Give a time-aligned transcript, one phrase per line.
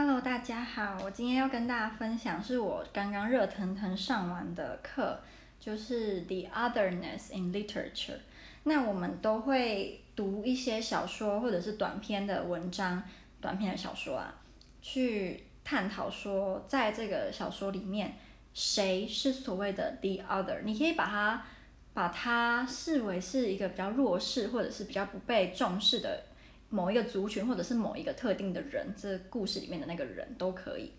[0.00, 5.18] Hello，大家好，我今天要跟大家分享是我刚刚热腾腾上完的课，
[5.58, 8.20] 就是 The Otherness in Literature。
[8.62, 13.02] 那我们都会读一些小说或者是短篇的文章，
[13.40, 14.32] 短篇的小说啊，
[14.80, 18.14] 去探讨说，在这个小说里面，
[18.54, 20.62] 谁是所谓的 The Other？
[20.62, 21.44] 你可以把它
[21.92, 26.27] 把它视为是一个比较弱势或者是比较不被重视的。
[26.70, 30.92] 某一个族群，或者是某一个特定的人，这故事里面的那个人都可以。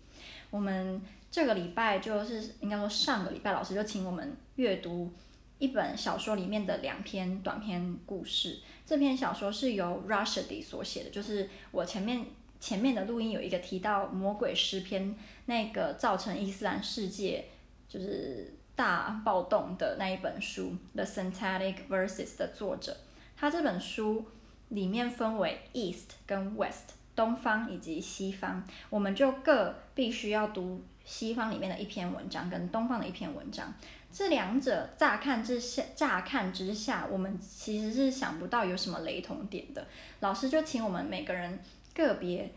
[0.50, 5.12] 我们这个礼拜就是应该说上个礼拜，老师就请我们阅读
[5.58, 8.58] 一本小说里面的两篇短篇故事。
[8.84, 12.26] 这篇小说是由 Rushdie 所写的，就是我前面
[12.58, 15.10] 前面的录音有一个提到《魔鬼诗篇》
[15.46, 17.44] 那个造成伊斯兰世界
[17.88, 22.96] 就是大暴动的那一本书《The Satanic Verses》的作者，
[23.36, 24.26] 他这本书。
[24.70, 33.72] 里面分为 East 跟 West，东方以及西方，我们就各必须要读西方里面的一篇文章跟东方的一篇文章。
[34.12, 39.86] 这两者乍看之下，乍看之下，我们其实是想不到有什么雷同点的。
[40.18, 41.58] 老师就请我们每个人
[41.94, 42.52] 个别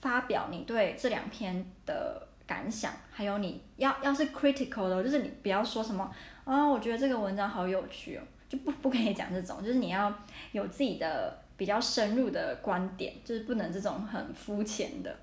[0.00, 6.10] 发表你对这两篇的感想，还有你要要是 critical 的，就是你不要说什么
[6.44, 8.22] 啊、我觉得这个文章好有趣哦。
[8.48, 10.12] 就不不可以讲这种，就是你要
[10.52, 15.14] 有自己的比较深入的观点，就是不能这种很肤浅的。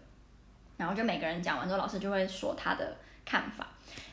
[0.78, 2.96] 然后就每个人讲完之后，老师就会说他的
[3.26, 3.68] 看法。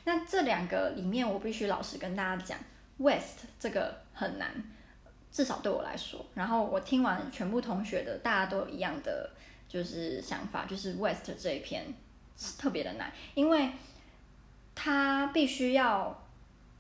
[0.05, 2.59] 那这两个里面，我必须老实跟大家讲
[2.97, 4.51] ，West 这个很难，
[5.31, 6.25] 至少对我来说。
[6.35, 9.31] 然后我听完全部同学的，大家都有一样的
[9.69, 11.85] 就是想法，就是 West 这一篇
[12.39, 13.73] 是特别的难，因为
[14.75, 16.25] 他必须要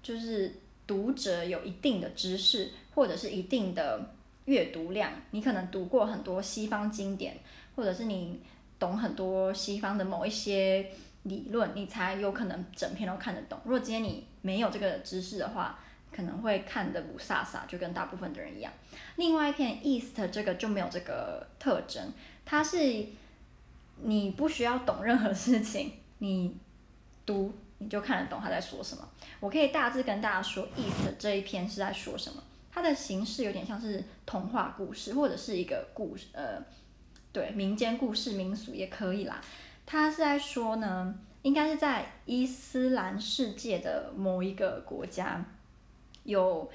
[0.02, 0.61] 就是。
[0.86, 4.14] 读者有一定的知识，或者是一定的
[4.46, 7.38] 阅读量，你可能读过很多西方经典，
[7.76, 8.40] 或者是你
[8.78, 10.90] 懂很多西方的某一些
[11.22, 13.58] 理论，你才有可能整篇都看得懂。
[13.64, 15.78] 如果今天你没有这个知识的话，
[16.10, 18.72] 可能会看得雾煞煞，就跟大部分的人一样。
[19.16, 22.12] 另外一篇 East 这个就没有这个特征，
[22.44, 23.06] 它是
[24.02, 26.56] 你不需要懂任何事情，你
[27.24, 27.52] 读。
[27.82, 29.08] 你就看得懂他在说什么。
[29.40, 32.42] 我可以大致跟大家说，East 这一篇是在说什么。
[32.74, 36.58] 它的形式有点像是童话故事，或者是一个故事，呃，
[37.30, 39.40] 对，民间故事、民俗也可以啦。
[39.84, 45.44] 他是在说呢，应该是在伊斯兰世界的某一个国家，
[46.24, 46.70] 有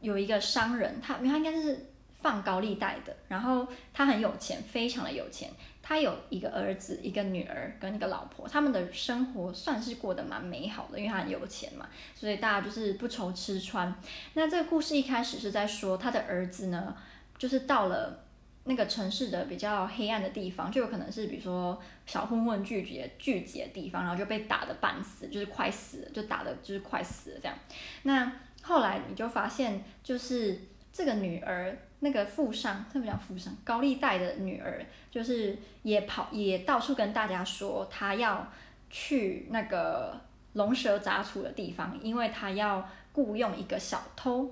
[0.00, 5.50] 有一个商人，他因为他应该是放高利贷的，然后他很有钱，非常的有钱。
[5.92, 13.94] 他有一个儿子，一个女儿跟一个老婆，他们的生活算是过得蛮美好的，因为他很有钱嘛，所以大家就是不愁吃穿。
[14.32, 16.96] 那这个故事一开始是在说他的儿子呢，
[17.36, 18.24] 就是到了
[18.64, 27.54] 那个城市的比较黑暗的地方，就有可能是比如说小混混聚集聚集的地方，然后就被打得半死，就是快死了，就打得就是快死了这样。
[28.04, 28.32] 那
[28.62, 30.58] 后来你就发现，就是
[30.92, 31.76] 这个女儿。
[32.04, 38.44] 那个富商，特别叫富商，高利贷的女儿，就是也跑也到处跟大家说，她要
[38.90, 40.20] 去那个
[40.54, 44.50] 龙蛇杂处的地方，因为她要雇佣一个小偷，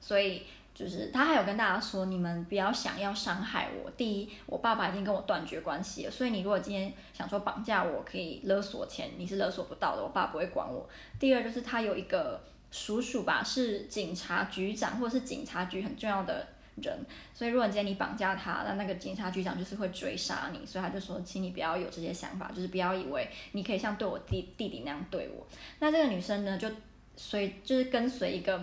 [0.00, 0.42] 所以
[0.74, 3.88] 就是她还有跟大家说，你们不要想要伤害我。
[3.92, 10.88] 第一，我爸爸已经跟我断绝关系了，所以你如果今天想说绑架我，可以勒索钱，你是勒索不到的，我爸不会管我。
[11.20, 12.42] 第二，就是他有一个
[12.74, 16.48] 叔叔吧，是警察局长，或者是警察局很重要的。
[16.82, 16.92] 人，
[17.32, 25.46] 所以如果今天你绑架他，那那个警察局长就是会追杀你，所以他就说，请你不要有这些想法，就是不要以为你可以像对我弟弟弟那样对我。
[25.78, 26.68] 那这个女生呢，就
[27.14, 28.60] 随就是跟随一个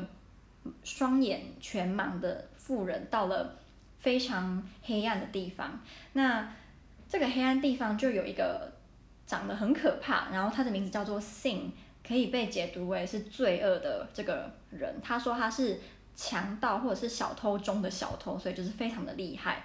[0.83, 3.57] 双眼全盲的妇人到了
[3.99, 5.79] 非常黑暗的地方。
[6.11, 6.53] 那
[7.07, 8.73] 这个黑暗地方就有一个
[9.25, 11.69] 长得很可怕，然后他的名字叫做 Sin，
[12.07, 14.95] 可以被解读为是罪恶的这个人。
[15.03, 15.79] 他说他是。
[16.13, 19.63] 强盗或者是小偷中的小偷，所以就是非常的厉害。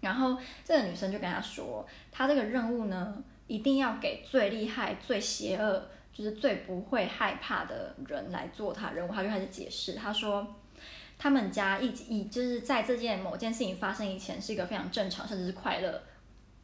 [0.00, 9.12] 然后这个女生就跟他说，她这个任务呢，一定要给最厉害、最邪恶，就是最不会害怕的人来做他任务。
[9.12, 10.54] 他就开始解释，他说
[11.18, 16.00] 他们家一直以就是在这件某件事情发生以前是一个非常正常，甚至是快乐、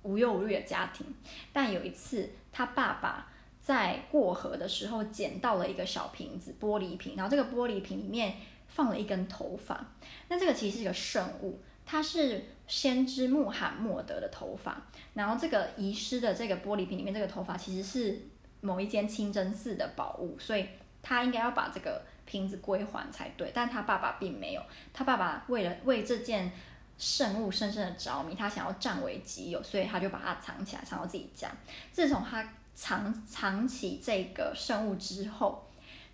[0.03, 1.07] 无忧无虑的家庭。
[1.53, 3.32] 但有一次，他爸爸
[3.63, 8.35] 在过河的时候捡到了一个小瓶子，玻璃瓶，然后这个玻璃瓶里面。
[8.75, 9.85] 放了一根头发，
[10.29, 14.81] 那这个其实是一个圣物，它是先知穆罕默德的头发。
[15.13, 18.19] 然后这个遗失的这个玻璃瓶里面这个头发其实是
[18.63, 20.67] 某一间清真寺的宝物，所以
[21.03, 23.51] 他应该要把这个瓶子归还才对。
[23.53, 24.63] 但他爸爸并没有，
[24.95, 26.51] 他爸爸为了为这件
[26.97, 31.51] 圣物深深的着迷，他想要占为己有，所以他就把它藏起来，藏到自己家。
[31.93, 35.65] 自从他藏藏起这个圣物之后，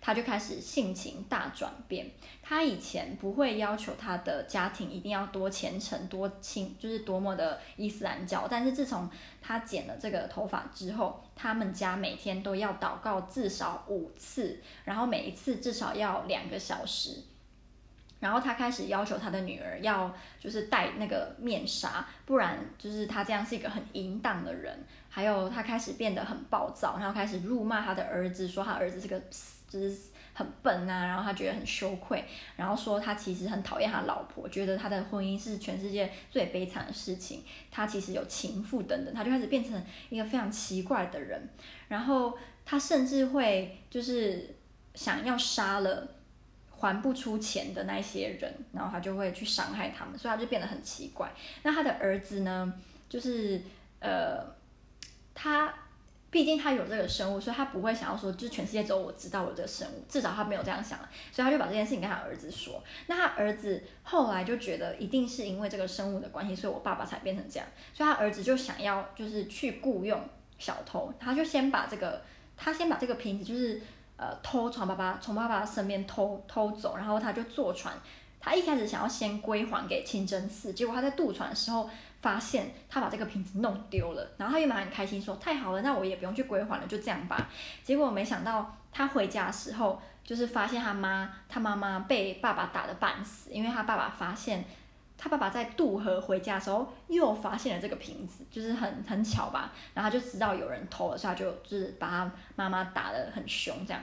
[0.01, 2.09] 他就开始性情大转变。
[2.41, 8.47] 他以前不会要求他的家庭一定要多虔诚、多亲，就是多么的伊斯兰教。
[8.49, 9.09] 但是自从
[9.41, 17.23] 他剪了这个头发之后，他们家每天都要祷告至少五次，然后每一次至少要两个小时。
[18.19, 24.77] 然后他开始要求他的女儿要就是戴那个面纱，不然就是他这样是一个很淫荡的人。
[25.11, 29.19] 还有他开始变得很暴躁，然后开始辱骂他的儿子，说他儿子是个
[29.67, 29.97] 就是
[30.33, 32.23] 很笨呐，然后他觉得很羞愧，
[32.55, 41.49] 然后说他其实很讨厌他老婆，觉得他的婚姻是全世界最悲惨的事情，他其实有情妇等等，他就开始变成一个非常奇怪的人。
[41.87, 44.55] 然后他甚至会就是
[44.93, 46.07] 想要杀了。
[46.79, 51.31] 还不出钱的那些人，然后他就会去伤害他们，所以他就变得很奇怪。
[51.63, 52.73] 那他的儿子呢？
[53.09, 53.61] 就是
[53.99, 54.39] 呃，
[55.33, 55.73] 他
[56.29, 60.97] 毕竟他有这个生物，所以他不会想要说，就是全世界只有我知道我这个生物，至少他没有这样想，
[61.31, 62.83] 所以他就把这件事情跟他儿子说。
[63.07, 67.67] 那他儿子后来就觉得，一定是因为这个生物的关系，所以我爸爸才变成这样。
[67.93, 70.21] 所以他儿子就想要就是去雇佣
[70.59, 72.21] 小偷，他就先把这个，
[72.55, 73.81] 他先把这个瓶子就是。
[74.19, 77.93] 呃，偷从爸爸从爸爸身边偷偷走，然后他就坐船。
[78.41, 81.89] 他一开始想要先归还给清真寺，结果他在渡船的时候
[82.21, 87.49] 发现他把这个瓶子弄丢了，然后他原本很开心说太好了，那我也不用去归还了，就这样吧。
[87.83, 94.65] 结果没想到他回家的时候，就是发现他妈他妈妈被爸爸打得半死，因为他爸爸发现。
[95.21, 104.01] 他爸爸在渡河回家的时候，又发现了这个瓶子，就是很很巧吧，然后他就知道有人偷了，所以他就就是把他妈妈打得很凶，这样，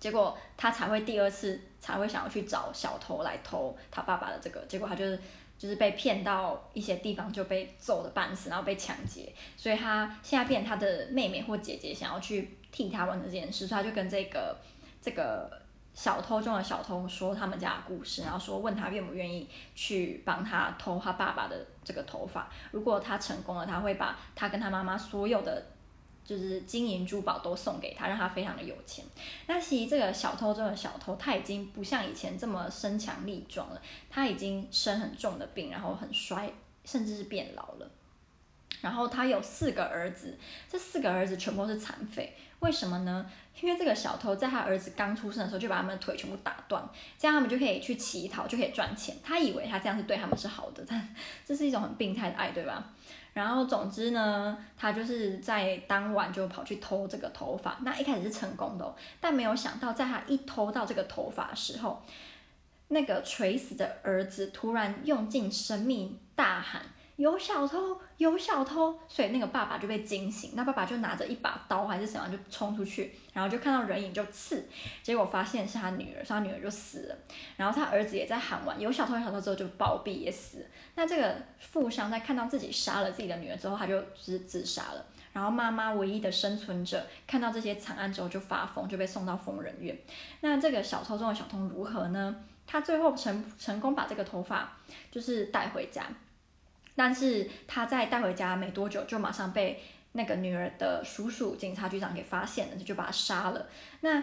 [0.00, 5.16] 结果他才会第二次才会想要去找小偷来偷他爸爸的这个，结果他就是
[5.56, 14.56] 就是被骗到一些地方就被揍的半死，然后被抢劫，所以他现在变他的妹妹或姐姐想要去替他完成这件事，所以他就跟这个
[15.00, 15.63] 这个。
[15.94, 22.50] 小偷中的小偷说他们家的故事，然后说问他愿不愿意去帮他偷他爸爸的这个头发。
[22.72, 25.64] 如果他成功了，他会把他跟他妈妈所有的
[26.24, 29.04] 就是金银珠宝都送给他，让他非常的有钱。
[29.46, 33.80] 那其实这个小偷中的小偷他已经不像以前这么身强力壮了，
[34.10, 36.52] 他已经生很重的病，然后很衰，
[36.84, 37.90] 甚至是变老了。
[38.80, 40.36] 然后他有四个儿子，
[40.68, 42.34] 这四个儿子全部是残废。
[42.60, 43.24] 为什么呢？
[43.60, 46.82] 因为这个小偷在他儿子刚出生的时候就把他们的腿全部打断，
[47.16, 49.16] 这样他们就可以去乞讨，就可以赚钱。
[49.22, 51.14] 他以为他这样是对他们是好的，但
[51.46, 52.92] 这是一种很病态的爱，对吧？
[53.32, 57.78] 然后总之呢，他就是在当晚就跑去偷这个头发。
[57.82, 62.02] 那一开始是成功的，但没有想到，在他一偷到这个头发的时候，
[62.88, 66.82] 那个垂死的儿子突然用尽生命大喊。
[67.16, 74.66] 有小偷，有小偷，所以那个爸爸就被惊醒，那爸爸就拿着一把刀还是什么就冲出去，然后就看到人影就刺，
[75.02, 77.16] 结果发现是他女儿，所以他女儿就死了，
[77.56, 80.66] 然后他儿子也在喊完有小偷有小偷之后就暴毙也死。
[80.96, 85.04] 那这个富商在看到自己杀了自己的女儿之后，他就自自杀了。
[85.32, 89.96] 然后妈妈唯一的生存者看到这些惨案之后就发疯，就被送到疯人院。
[90.40, 92.34] 那这个小偷中的小偷如何呢？
[92.66, 94.76] 他最后成成功把这个头发
[95.10, 96.04] 就是带回家。
[96.94, 99.82] 但是他在带回家没多久，就马上被
[100.12, 103.66] 那个女儿的叔叔警察局长给发现了，就把他杀了。
[104.00, 104.22] 那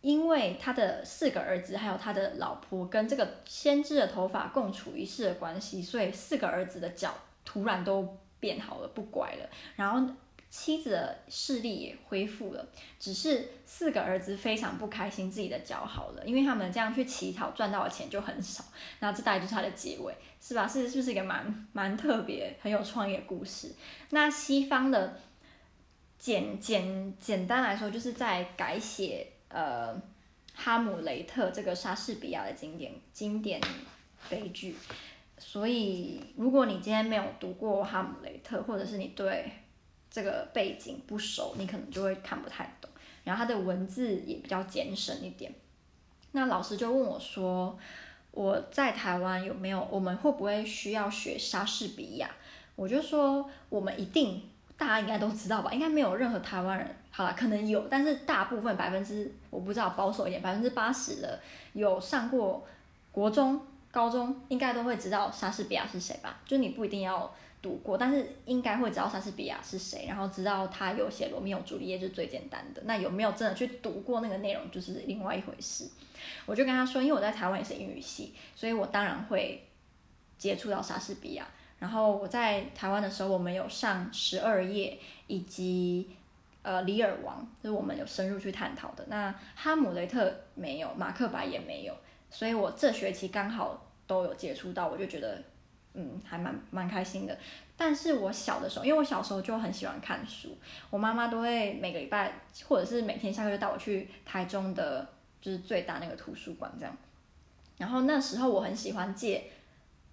[0.00, 9.48] 因为他的四个儿子还有他的老婆跟这个先知的头发共处一室的关系，所以四个儿子的脚突然都变好了，不拐了。
[9.76, 10.14] 然后。
[10.50, 12.66] 妻子的视力也恢复了，
[12.98, 18.64] 只是四个儿子非常不开心自己的脚好了，因为他们这样去乞讨赚到的钱就很少。
[19.00, 20.66] 那这大概就是他的结尾，是吧？
[20.66, 23.74] 是是不是一个蛮蛮特别、很有创意的故事？
[24.10, 25.20] 那西方的
[26.18, 29.94] 简简简单来说，就是在改写呃
[30.54, 33.60] 《哈姆雷特》这个莎士比亚的经典经典
[34.30, 34.74] 悲剧。
[35.36, 39.48] 所以，如果你今天没有读过《哈姆雷特》，或者是你对
[40.10, 42.90] 这个背景不熟，你可能就会看不太懂。
[43.24, 45.52] 然后他的文字也比较简省一点。
[46.32, 47.78] 那老师就问我说
[48.32, 49.86] ：“我在台湾有没有？
[49.90, 52.30] 我们会不会需要学莎士比亚？”
[52.74, 54.42] 我就说：“我们一定，
[54.78, 55.70] 大家应该都知道吧？
[55.72, 61.38] 应该没有任何台湾人，好了，可能有，但是大部分百分之我不知道，保守一点，百分之八十的
[61.74, 62.66] 有上过
[63.12, 63.60] 国中、
[63.90, 66.40] 高中，应该都会知道莎士比亚是谁吧？
[66.46, 72.82] 就你不一定要。”读过，但是应该会知道莎士比亚是谁，然后知道他有写《罗密欧朱丽叶》是最简单的。
[72.84, 75.88] 那有没有真的去读过那个内容，就是另外一回事。
[76.46, 79.66] 我就跟他说，因为我在台湾也是英语系，所以我当然会
[80.36, 81.46] 接触到莎士比亚。
[81.78, 84.98] 然后我在台湾的时候，我们有上十二夜
[85.28, 86.10] 以及
[86.62, 89.04] 呃《李尔王》，就是我们有深入去探讨的。
[89.08, 91.94] 那《哈姆雷特》没有，《马克白》也没有，
[92.30, 95.40] 所以我这学期刚好都有接触到，我就觉得
[95.98, 97.38] 嗯还蛮蛮开心的。
[97.76, 100.56] 但是我小的时候，因为我小时候就很喜欢看书，
[100.88, 102.32] 我妈妈都会每个礼拜
[102.66, 105.06] 或者是每天下课就带我去台中的
[105.42, 106.96] 就是最大那个图书馆这样。
[107.76, 109.44] 然后那时候我很喜欢借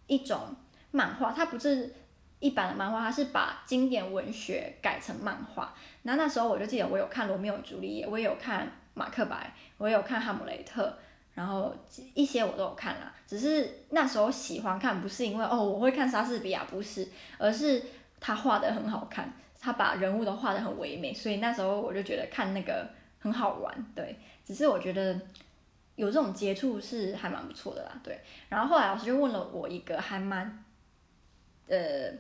[0.08, 0.54] 一种。
[0.92, 1.94] 漫画，它不是
[2.40, 5.74] 一般的漫画，它是把经典文学改成漫画。
[6.04, 9.36] 那那时候我就记得我有看《罗密欧与朱丽叶》，我也有看《马克白》，
[9.78, 10.88] 我也有看《哈姆雷特》，
[11.36, 11.72] 然后
[12.16, 13.14] 一些我都有看啦。
[13.28, 17.84] 只是那时候喜欢看，不是因为哦我会看莎士比亚，不是，而是
[18.20, 22.90] 他画的很好看，他把人物都画的很唯美，所以那时候我就觉得看那个
[23.20, 23.86] 很好玩。
[23.94, 25.20] 对，只是我觉得
[25.96, 27.92] 有这种接触是还蛮不错的啦。
[28.04, 30.64] 对，然后后来老师就问了我一个还蛮。
[31.68, 32.12] 呃，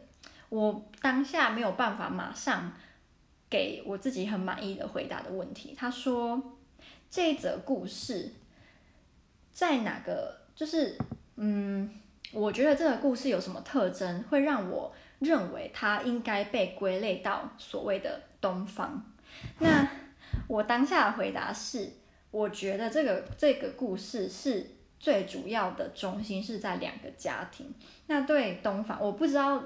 [0.50, 2.74] 我当下没有办法马上
[3.48, 5.75] 给我自己很满意的回答的问题。
[5.77, 6.41] 他说，
[7.12, 8.31] 这则故事
[9.56, 10.42] 在哪个？
[10.54, 10.98] 就是，
[11.38, 11.90] 嗯，
[12.34, 19.02] 我觉得这个故事有什么特征，会让我认为它应该被归类到所谓的东方？
[19.60, 19.88] 那
[20.48, 21.90] 我当下的回答是，
[22.32, 24.72] 我觉得这个这个故事是。
[24.98, 27.72] 最主要的中心是在两个家庭。
[28.08, 29.62] 那对东方，我不知道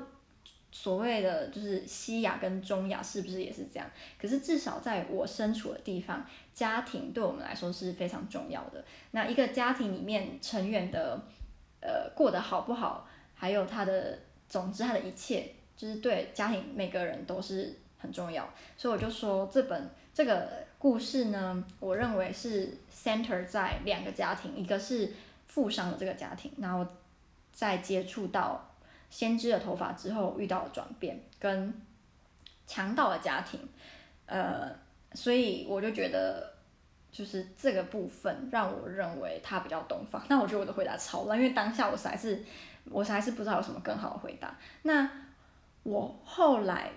[0.71, 3.89] 所谓的就是西亚跟中亚是不是也是这样。
[4.19, 8.83] 可是至少在我身处的地方，家庭对我们来说是非常重要的。
[9.11, 11.19] 那一个家庭里面成员的
[11.81, 18.47] 呃过得好不好，还有他的总之他的一切，就是对家庭每个人都是很重要。
[18.77, 25.13] 所以我就说这本这个故事呢，我认为是 center 在两个家庭，一个是。
[25.49, 26.85] 富商的这个家庭，然后
[27.51, 28.71] 在接触到
[29.09, 31.73] 先知的头发之后，遇到了转变，跟
[32.67, 33.59] 强盗的家庭，
[34.25, 34.71] 呃，
[35.13, 36.53] 所以我就觉得，
[37.11, 40.21] 就是这个部分让我认为他比较东方。
[40.29, 42.43] 那我觉得我的回答超烂，因为当下我实在是，
[42.89, 44.55] 我实在是不知道有什么更好的回答。
[44.83, 45.09] 那
[45.83, 46.91] 我后来，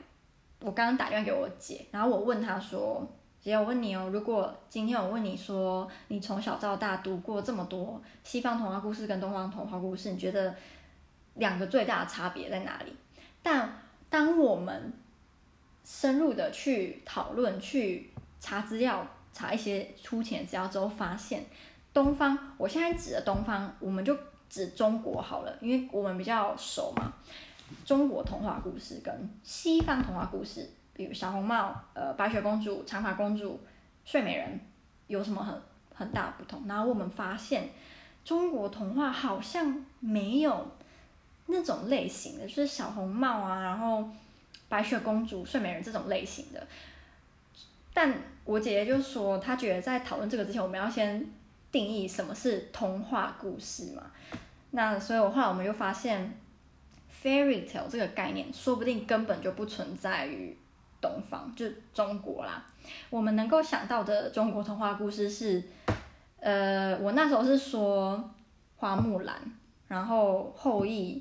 [0.60, 3.06] 我刚刚打电话给我姐，然后我问她说。
[3.40, 10.54] 姐，我问你哦，如果今天我问你说，你从小到大读过这么多西方童话故事跟东方童话故事，你觉得
[11.34, 12.92] 两个最大的差别在哪里？
[13.42, 14.92] 但当我们
[15.84, 18.10] 深入的去讨论、去
[18.40, 21.44] 查资料、查一些粗浅资料之后，发现
[21.92, 24.16] 东方，我现在指的东方，我们就
[24.48, 27.12] 指中国好了，因为我们比较熟嘛。
[27.84, 30.68] 中国童话故事跟西方童话故事。
[30.94, 33.58] 比如小红帽、呃白雪公主、长发公主、
[34.04, 34.60] 睡美人，
[35.06, 35.58] 有什么很
[35.94, 36.62] 很大的不同？
[36.68, 37.70] 然后我们发现，
[38.22, 40.70] 中国童话好像没有
[41.46, 44.08] 那种类型的，就是小红帽啊，然后
[44.68, 46.66] 白雪公主、睡美人这种类型的。
[47.92, 51.26] 但我姐姐就说，她觉得在讨论这个之前，我们要先
[51.70, 54.02] 定义什么是童话故事嘛。
[54.70, 56.32] 那所以，我后来我们就发现
[57.22, 60.56] ，fairy tale 这个概念，说不定根本就不存在于。
[61.02, 62.64] 东方就中国啦，
[63.10, 65.60] 我们能够想到的中国童话故事是，
[66.38, 68.30] 呃，我那时候是说
[68.76, 69.34] 花木兰，
[69.88, 71.20] 然后后羿，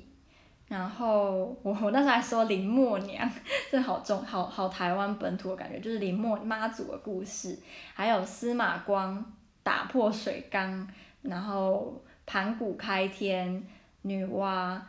[0.72, 3.30] 然后我我那时候还说林默娘，
[3.70, 7.58] 这好中好好台湾本土的感觉，就是林默妈祖的故事，
[7.92, 9.22] 还有司马光
[9.62, 10.88] 打破水缸，
[11.20, 13.62] 然后盘古开天，
[14.00, 14.80] 女娲。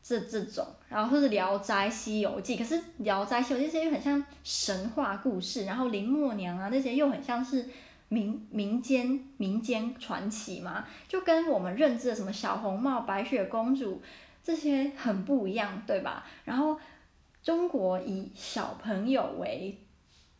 [0.00, 7.68] 这这种，然后或是《聊斋西游记》，可是《聊斋西游记》这些又很像神话故事，然后林默娘啊那些又很像是
[8.08, 14.00] 民民间民间传奇嘛，就跟我们认知的什么小红帽、白雪公主
[14.48, 16.24] 这些很不一样，对吧？
[16.46, 16.80] 然后
[17.42, 19.78] 中国以小朋友为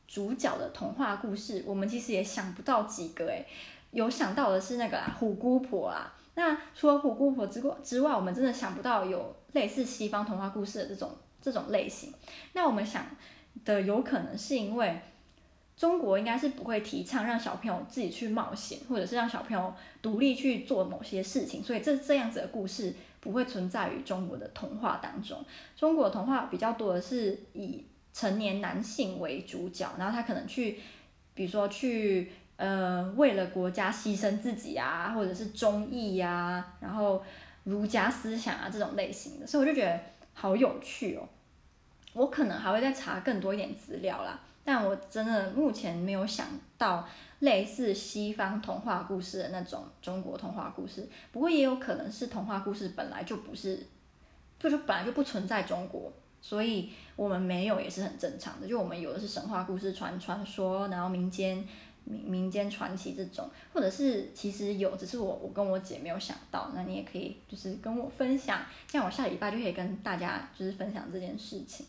[0.07, 3.47] 主角的童话故事，我们其实也想不到几个诶，
[3.91, 6.15] 有想到的是那个啦，虎姑婆啊。
[6.37, 11.11] 那除了虎姑婆之之外，我们真的想不到有类似西方童话故事的这种
[11.43, 12.11] 这种类型。
[12.55, 13.05] 那我们想
[13.67, 14.99] 的有可能是因为
[15.77, 22.95] 中国应该是不会提倡让小朋友自己去冒险，或者是让小朋友独立去做某些事情，所以这这样子的故事
[23.29, 25.45] 不会存在于中国的童话当中。
[25.77, 30.79] 中国的童话比较多的是以成年男性为主角，然后他可能去，
[31.35, 32.33] 比如说去。
[32.59, 37.23] 呃，为了国家牺牲自己啊，或者是忠义呀、啊，然后
[37.63, 40.01] 儒家思想啊这种类型的，所以我就觉得
[40.35, 41.23] 好有趣哦。
[42.15, 46.47] 我可能还会再查更多一点资料啦，但我真的目前没有想
[46.77, 47.09] 到
[47.39, 51.09] 类似西方童话故事的那种中国童话故事。
[51.33, 53.83] 不过也有可能是童话故事本来就不是
[54.59, 58.69] 就就本来就不存在中国，所以我们没有也是很正常的。
[58.69, 61.67] 就我们有的是神话故事传传说，然后民间
[62.05, 66.73] 民民间传奇这种，或者是其实有，只是我我跟我姐没有想到。
[66.75, 71.87] 那你也可以就是跟我分享，这样我下礼拜就可以跟大家就是分享这件事情。